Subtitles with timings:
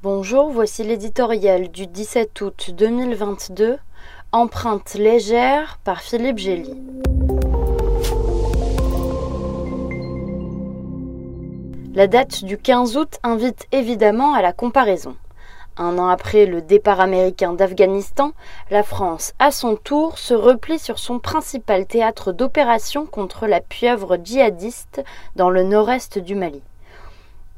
[0.00, 3.78] Bonjour, voici l'éditorial du 17 août 2022,
[4.30, 6.72] Empreinte légère par Philippe Gély.
[11.94, 15.16] La date du 15 août invite évidemment à la comparaison.
[15.76, 18.34] Un an après le départ américain d'Afghanistan,
[18.70, 24.16] la France, à son tour, se replie sur son principal théâtre d'opération contre la pieuvre
[24.22, 25.02] djihadiste
[25.34, 26.62] dans le nord-est du Mali.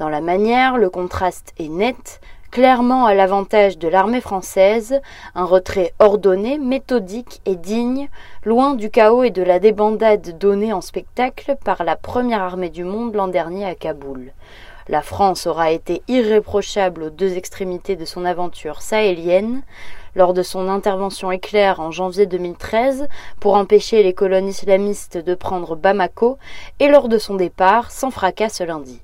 [0.00, 4.98] Dans la manière, le contraste est net, clairement à l'avantage de l'armée française,
[5.34, 8.08] un retrait ordonné, méthodique et digne,
[8.46, 12.82] loin du chaos et de la débandade donnée en spectacle par la première armée du
[12.82, 14.32] monde l'an dernier à Kaboul.
[14.88, 19.60] La France aura été irréprochable aux deux extrémités de son aventure sahélienne,
[20.16, 23.06] lors de son intervention éclair en janvier 2013
[23.38, 26.38] pour empêcher les colonnes islamistes de prendre Bamako
[26.78, 29.02] et lors de son départ sans fracas ce lundi.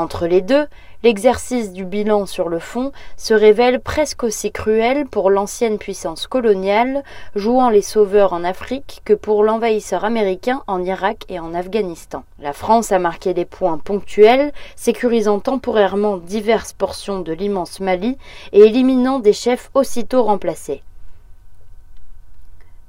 [0.00, 0.66] Entre les deux,
[1.02, 7.04] l'exercice du bilan sur le fond se révèle presque aussi cruel pour l'ancienne puissance coloniale,
[7.34, 12.24] jouant les sauveurs en Afrique, que pour l'envahisseur américain en Irak et en Afghanistan.
[12.38, 18.16] La France a marqué des points ponctuels, sécurisant temporairement diverses portions de l'immense Mali
[18.52, 20.82] et éliminant des chefs aussitôt remplacés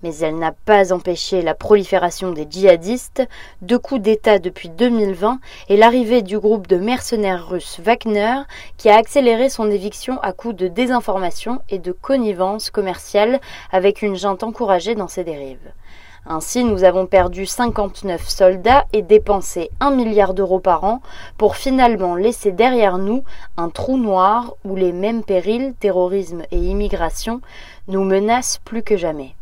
[0.03, 3.27] mais elle n'a pas empêché la prolifération des djihadistes,
[3.61, 8.41] deux coups d'État depuis 2020 et l'arrivée du groupe de mercenaires russes Wagner
[8.77, 13.39] qui a accéléré son éviction à coups de désinformation et de connivence commerciale
[13.71, 15.71] avec une junte encouragée dans ses dérives.
[16.25, 21.01] Ainsi, nous avons perdu 59 soldats et dépensé 1 milliard d'euros par an
[21.37, 23.23] pour finalement laisser derrière nous
[23.57, 27.41] un trou noir où les mêmes périls, terrorisme et immigration,
[27.87, 29.33] nous menacent plus que jamais.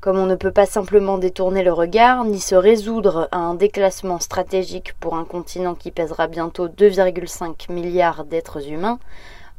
[0.00, 4.20] Comme on ne peut pas simplement détourner le regard, ni se résoudre à un déclassement
[4.20, 9.00] stratégique pour un continent qui pèsera bientôt 2,5 milliards d'êtres humains,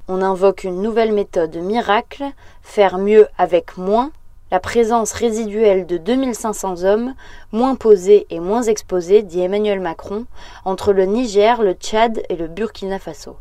[0.07, 2.23] on invoque une nouvelle méthode miracle,
[2.61, 4.11] faire mieux avec moins,
[4.49, 7.15] la présence résiduelle de 2500 hommes,
[7.51, 10.25] moins posés et moins exposés, dit Emmanuel Macron,
[10.63, 13.35] entre le Niger, le Tchad et le Burkina Faso.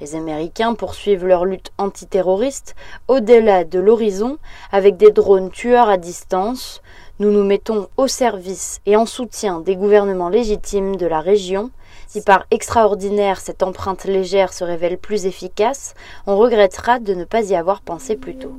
[0.00, 2.74] Les Américains poursuivent leur lutte antiterroriste
[3.06, 4.38] au-delà de l'horizon
[4.72, 6.80] avec des drones tueurs à distance.
[7.18, 11.70] Nous nous mettons au service et en soutien des gouvernements légitimes de la région.
[12.06, 15.94] Si par extraordinaire cette empreinte légère se révèle plus efficace,
[16.26, 18.54] on regrettera de ne pas y avoir pensé plus tôt.